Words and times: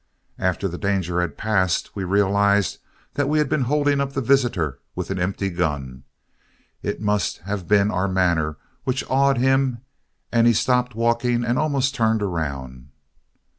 After 0.39 0.67
the 0.67 0.79
danger 0.79 1.21
had 1.21 1.37
passed 1.37 1.95
we 1.95 2.03
realized 2.03 2.79
that 3.13 3.29
we 3.29 3.37
had 3.37 3.47
been 3.47 3.65
holding 3.65 4.01
up 4.01 4.13
the 4.13 4.19
visitor 4.21 4.79
with 4.95 5.11
an 5.11 5.19
empty 5.19 5.51
gun. 5.51 6.05
It 6.81 6.99
must 6.99 7.37
have 7.41 7.67
been 7.67 7.91
our 7.91 8.07
manner 8.07 8.57
which 8.83 9.05
awed 9.11 9.37
him 9.37 9.81
and 10.31 10.47
he 10.47 10.53
stopped 10.53 10.95
walking 10.95 11.45
and 11.45 11.59
almost 11.59 11.93
turned 11.93 12.23
around. 12.23 12.87